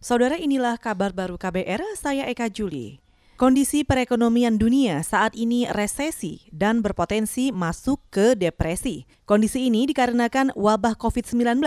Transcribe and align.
Saudara 0.00 0.40
inilah 0.40 0.80
kabar 0.80 1.12
baru 1.12 1.36
KBR, 1.36 1.84
saya 1.92 2.24
Eka 2.24 2.48
Juli. 2.48 3.04
Kondisi 3.36 3.84
perekonomian 3.84 4.56
dunia 4.56 5.04
saat 5.04 5.36
ini 5.36 5.68
resesi 5.68 6.40
dan 6.48 6.80
berpotensi 6.80 7.52
masuk 7.52 8.00
ke 8.08 8.32
depresi. 8.32 9.04
Kondisi 9.28 9.68
ini 9.68 9.84
dikarenakan 9.84 10.56
wabah 10.56 10.96
COVID-19 10.96 11.60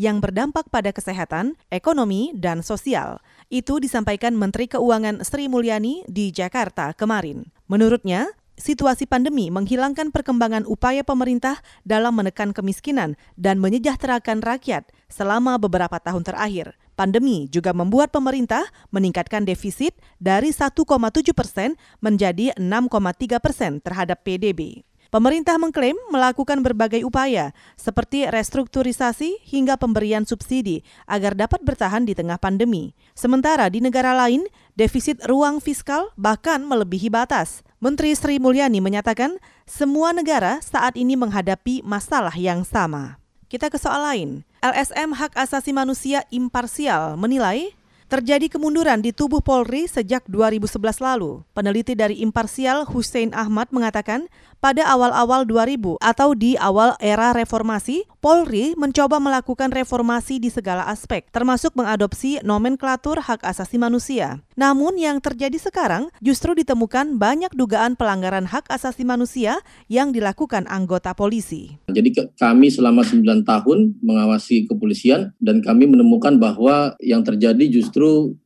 yang 0.00 0.16
berdampak 0.16 0.72
pada 0.72 0.96
kesehatan, 0.96 1.60
ekonomi, 1.68 2.32
dan 2.32 2.64
sosial. 2.64 3.20
Itu 3.52 3.76
disampaikan 3.84 4.32
Menteri 4.32 4.64
Keuangan 4.64 5.20
Sri 5.20 5.52
Mulyani 5.52 6.08
di 6.08 6.32
Jakarta 6.32 6.96
kemarin. 6.96 7.52
Menurutnya, 7.68 8.32
situasi 8.54 9.06
pandemi 9.06 9.50
menghilangkan 9.50 10.10
perkembangan 10.10 10.66
upaya 10.66 11.02
pemerintah 11.02 11.60
dalam 11.82 12.14
menekan 12.18 12.54
kemiskinan 12.54 13.18
dan 13.34 13.58
menyejahterakan 13.58 14.42
rakyat 14.42 14.88
selama 15.10 15.58
beberapa 15.58 15.98
tahun 16.00 16.22
terakhir. 16.26 16.74
Pandemi 16.94 17.50
juga 17.50 17.74
membuat 17.74 18.14
pemerintah 18.14 18.62
meningkatkan 18.94 19.42
defisit 19.42 19.98
dari 20.22 20.54
1,7 20.54 20.86
persen 21.34 21.74
menjadi 21.98 22.54
6,3 22.54 23.42
persen 23.42 23.82
terhadap 23.82 24.22
PDB. 24.22 24.86
Pemerintah 25.14 25.54
mengklaim 25.62 25.94
melakukan 26.10 26.58
berbagai 26.58 27.06
upaya 27.06 27.54
seperti 27.78 28.26
restrukturisasi 28.26 29.46
hingga 29.46 29.78
pemberian 29.78 30.26
subsidi 30.26 30.82
agar 31.06 31.38
dapat 31.38 31.62
bertahan 31.62 32.02
di 32.02 32.18
tengah 32.18 32.34
pandemi. 32.34 32.98
Sementara 33.14 33.70
di 33.70 33.78
negara 33.78 34.10
lain, 34.10 34.42
defisit 34.74 35.22
ruang 35.30 35.62
fiskal 35.62 36.10
bahkan 36.18 36.66
melebihi 36.66 37.14
batas. 37.14 37.62
Menteri 37.82 38.14
Sri 38.14 38.38
Mulyani 38.38 38.78
menyatakan 38.78 39.38
semua 39.66 40.14
negara 40.14 40.62
saat 40.62 40.94
ini 40.94 41.18
menghadapi 41.18 41.82
masalah 41.82 42.34
yang 42.34 42.62
sama. 42.62 43.18
Kita 43.50 43.70
ke 43.70 43.78
soal 43.78 44.02
lain. 44.02 44.30
LSM 44.64 45.12
Hak 45.14 45.36
Asasi 45.36 45.70
Manusia 45.76 46.24
Imparsial 46.32 47.20
menilai 47.20 47.76
terjadi 48.14 48.46
kemunduran 48.46 49.02
di 49.02 49.10
tubuh 49.10 49.42
Polri 49.42 49.90
sejak 49.90 50.22
2011 50.30 51.02
lalu. 51.02 51.42
Peneliti 51.50 51.98
dari 51.98 52.22
Imparsial 52.22 52.86
Hussein 52.86 53.34
Ahmad 53.34 53.74
mengatakan 53.74 54.30
pada 54.62 54.86
awal-awal 54.86 55.42
2000 55.44 55.98
atau 55.98 56.32
di 56.32 56.54
awal 56.54 56.94
era 57.02 57.34
reformasi, 57.34 58.06
Polri 58.22 58.72
mencoba 58.78 59.18
melakukan 59.18 59.74
reformasi 59.74 60.38
di 60.38 60.48
segala 60.48 60.86
aspek, 60.88 61.26
termasuk 61.34 61.74
mengadopsi 61.74 62.38
nomenklatur 62.40 63.18
hak 63.18 63.42
asasi 63.44 63.82
manusia. 63.82 64.40
Namun 64.54 64.94
yang 64.94 65.18
terjadi 65.18 65.58
sekarang 65.58 66.08
justru 66.22 66.54
ditemukan 66.54 67.18
banyak 67.18 67.50
dugaan 67.52 67.98
pelanggaran 67.98 68.46
hak 68.46 68.70
asasi 68.70 69.02
manusia 69.02 69.58
yang 69.90 70.14
dilakukan 70.14 70.64
anggota 70.70 71.12
polisi. 71.12 71.76
Jadi 71.90 72.14
kami 72.38 72.70
selama 72.70 73.02
9 73.02 73.42
tahun 73.44 73.78
mengawasi 74.00 74.70
kepolisian 74.70 75.34
dan 75.42 75.60
kami 75.60 75.90
menemukan 75.90 76.38
bahwa 76.40 76.96
yang 77.02 77.20
terjadi 77.20 77.68
justru 77.68 78.03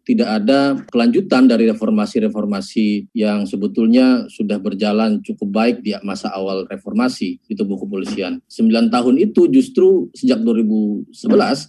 tidak 0.09 0.29
ada 0.43 0.61
kelanjutan 0.89 1.45
dari 1.45 1.69
reformasi-reformasi 1.69 3.13
yang 3.13 3.45
sebetulnya 3.45 4.25
sudah 4.33 4.57
berjalan 4.57 5.21
cukup 5.21 5.49
baik 5.53 5.77
di 5.85 5.93
masa 6.01 6.33
awal 6.33 6.65
reformasi 6.67 7.37
di 7.45 7.55
tubuh 7.55 7.77
kepolisian. 7.81 8.41
Sembilan 8.49 8.89
tahun 8.89 9.21
itu 9.21 9.53
justru 9.53 10.09
sejak 10.17 10.41
2011 10.41 11.13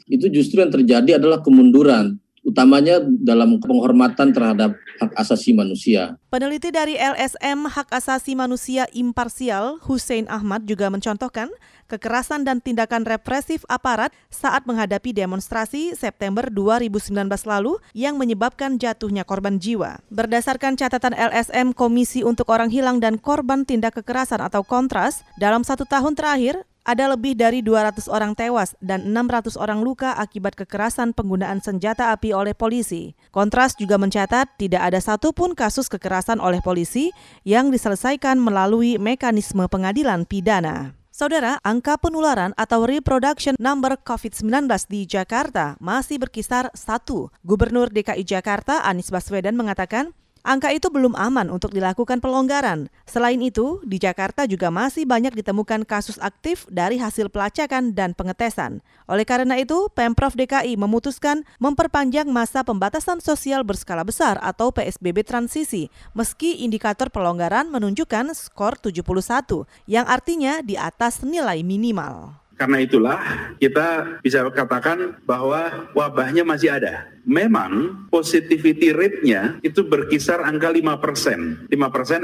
itu 0.08 0.26
justru 0.32 0.64
yang 0.64 0.72
terjadi 0.72 1.20
adalah 1.20 1.44
kemunduran 1.44 2.16
utamanya 2.44 3.04
dalam 3.04 3.60
penghormatan 3.60 4.32
terhadap 4.32 4.76
hak 5.00 5.12
asasi 5.16 5.52
manusia. 5.56 6.20
Peneliti 6.30 6.70
dari 6.70 6.94
LSM 6.94 7.66
Hak 7.66 7.90
Asasi 7.90 8.38
Manusia 8.38 8.86
Imparsial, 8.94 9.82
Hussein 9.86 10.30
Ahmad 10.30 10.70
juga 10.70 10.92
mencontohkan 10.94 11.50
kekerasan 11.90 12.46
dan 12.46 12.62
tindakan 12.62 13.02
represif 13.04 13.66
aparat 13.66 14.14
saat 14.30 14.70
menghadapi 14.70 15.10
demonstrasi 15.10 15.98
September 15.98 16.46
2019 16.54 17.10
lalu 17.50 17.82
yang 17.98 18.16
menyebabkan 18.22 18.78
jatuhnya 18.78 19.26
korban 19.26 19.58
jiwa. 19.58 19.98
Berdasarkan 20.14 20.78
catatan 20.78 21.18
LSM 21.18 21.74
Komisi 21.74 22.22
untuk 22.22 22.54
Orang 22.54 22.70
Hilang 22.70 23.02
dan 23.02 23.18
Korban 23.18 23.66
Tindak 23.66 23.98
Kekerasan 23.98 24.46
atau 24.46 24.62
Kontras, 24.62 25.26
dalam 25.42 25.66
satu 25.66 25.84
tahun 25.90 26.14
terakhir, 26.14 26.62
ada 26.88 27.12
lebih 27.12 27.36
dari 27.38 27.60
200 27.62 28.10
orang 28.10 28.34
tewas 28.34 28.74
dan 28.80 29.12
600 29.12 29.60
orang 29.60 29.84
luka 29.84 30.16
akibat 30.16 30.56
kekerasan 30.58 31.12
penggunaan 31.14 31.60
senjata 31.62 32.12
api 32.16 32.34
oleh 32.34 32.58
polisi. 32.58 33.14
Kontras 33.30 33.76
juga 33.78 34.00
mencatat 34.02 34.58
tidak 34.58 34.82
ada 34.82 35.00
satupun 35.04 35.54
kasus 35.54 35.92
kekerasan 35.92 36.42
oleh 36.42 36.64
polisi 36.64 37.14
yang 37.46 37.70
diselesaikan 37.70 38.40
melalui 38.42 38.98
mekanisme 38.98 39.68
pengadilan 39.70 40.26
pidana. 40.26 40.98
Saudara, 41.20 41.60
angka 41.68 42.00
penularan 42.00 42.56
atau 42.56 42.88
reproduction 42.88 43.52
number 43.60 44.00
COVID-19 44.00 44.72
di 44.88 45.04
Jakarta 45.04 45.76
masih 45.84 46.16
berkisar 46.16 46.72
satu. 46.72 47.28
Gubernur 47.44 47.92
DKI 47.92 48.24
Jakarta 48.24 48.88
Anies 48.88 49.12
Baswedan 49.12 49.60
mengatakan 49.60 50.16
Angka 50.40 50.72
itu 50.72 50.88
belum 50.88 51.20
aman 51.20 51.52
untuk 51.52 51.76
dilakukan 51.76 52.24
pelonggaran. 52.24 52.88
Selain 53.04 53.38
itu, 53.44 53.84
di 53.84 54.00
Jakarta 54.00 54.48
juga 54.48 54.72
masih 54.72 55.04
banyak 55.04 55.36
ditemukan 55.36 55.84
kasus 55.84 56.16
aktif 56.24 56.64
dari 56.72 56.96
hasil 56.96 57.28
pelacakan 57.28 57.92
dan 57.92 58.16
pengetesan. 58.16 58.80
Oleh 59.12 59.28
karena 59.28 59.60
itu, 59.60 59.92
Pemprov 59.92 60.40
DKI 60.40 60.80
memutuskan 60.80 61.44
memperpanjang 61.60 62.32
masa 62.32 62.64
pembatasan 62.64 63.20
sosial 63.20 63.68
berskala 63.68 64.08
besar 64.08 64.40
atau 64.40 64.72
PSBB 64.72 65.28
transisi, 65.28 65.92
meski 66.16 66.64
indikator 66.64 67.12
pelonggaran 67.12 67.68
menunjukkan 67.68 68.32
skor 68.32 68.80
71, 68.80 69.68
yang 69.92 70.08
artinya 70.08 70.64
di 70.64 70.80
atas 70.80 71.20
nilai 71.20 71.60
minimal. 71.68 72.49
Karena 72.60 72.84
itulah 72.84 73.20
kita 73.56 74.20
bisa 74.20 74.44
katakan 74.52 75.16
bahwa 75.24 75.88
wabahnya 75.96 76.44
masih 76.44 76.76
ada. 76.76 77.08
Memang 77.24 78.04
positivity 78.12 78.92
rate-nya 78.92 79.64
itu 79.64 79.88
berkisar 79.88 80.44
angka 80.44 80.68
5%. 80.68 81.72
5% 81.72 81.72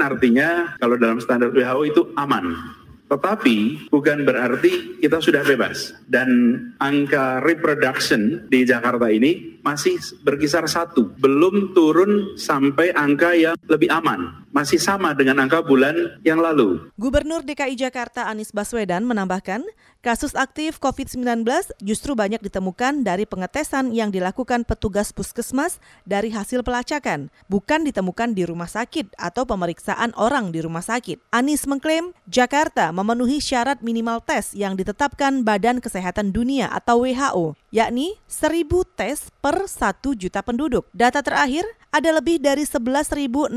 artinya 0.04 0.76
kalau 0.76 1.00
dalam 1.00 1.24
standar 1.24 1.48
WHO 1.56 1.82
itu 1.88 2.02
aman. 2.20 2.52
Tetapi 3.06 3.88
bukan 3.88 4.26
berarti 4.26 4.98
kita 4.98 5.22
sudah 5.22 5.46
bebas. 5.46 5.94
Dan 6.04 6.28
angka 6.82 7.40
reproduction 7.40 8.44
di 8.50 8.66
Jakarta 8.66 9.06
ini 9.08 9.55
masih 9.66 9.98
berkisar 10.22 10.62
satu. 10.70 11.10
Belum 11.18 11.74
turun 11.74 12.38
sampai 12.38 12.94
angka 12.94 13.34
yang 13.34 13.58
lebih 13.66 13.90
aman 13.90 14.46
masih 14.56 14.80
sama 14.80 15.12
dengan 15.12 15.44
angka 15.44 15.60
bulan 15.60 16.16
yang 16.24 16.40
lalu. 16.40 16.88
Gubernur 16.96 17.44
DKI 17.44 17.76
Jakarta 17.76 18.24
Anies 18.24 18.56
Baswedan 18.56 19.04
menambahkan, 19.04 19.60
kasus 20.00 20.32
aktif 20.32 20.80
COVID-19 20.80 21.44
justru 21.84 22.16
banyak 22.16 22.40
ditemukan 22.40 23.04
dari 23.04 23.28
pengetesan 23.28 23.92
yang 23.92 24.08
dilakukan 24.08 24.64
petugas 24.64 25.12
puskesmas 25.12 25.76
dari 26.08 26.32
hasil 26.32 26.64
pelacakan, 26.64 27.28
bukan 27.52 27.84
ditemukan 27.84 28.32
di 28.32 28.48
rumah 28.48 28.70
sakit 28.70 29.12
atau 29.20 29.44
pemeriksaan 29.44 30.16
orang 30.16 30.48
di 30.48 30.64
rumah 30.64 30.80
sakit. 30.80 31.20
Anies 31.28 31.68
mengklaim 31.68 32.16
Jakarta 32.24 32.96
memenuhi 32.96 33.44
syarat 33.44 33.84
minimal 33.84 34.24
tes 34.24 34.56
yang 34.56 34.72
ditetapkan 34.72 35.44
Badan 35.44 35.84
Kesehatan 35.84 36.32
Dunia 36.32 36.72
atau 36.72 37.04
WHO, 37.04 37.52
yakni 37.76 38.16
1000 38.24 38.64
tes 38.96 39.28
per 39.56 39.64
1 39.64 40.20
juta 40.20 40.44
penduduk. 40.44 40.84
Data 40.92 41.24
terakhir, 41.24 41.64
ada 41.88 42.12
lebih 42.12 42.36
dari 42.36 42.68
11.600 42.68 43.56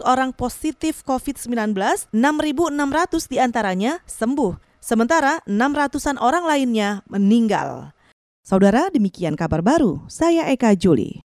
orang 0.00 0.32
positif 0.32 1.04
COVID-19, 1.04 1.76
6.600 2.16 3.28
di 3.28 3.36
antaranya 3.36 4.00
sembuh, 4.08 4.80
sementara 4.80 5.44
600-an 5.44 6.16
orang 6.16 6.48
lainnya 6.48 7.04
meninggal. 7.12 7.92
Saudara, 8.40 8.88
demikian 8.88 9.36
kabar 9.36 9.60
baru. 9.60 10.00
Saya 10.08 10.48
Eka 10.48 10.72
Juli. 10.72 11.20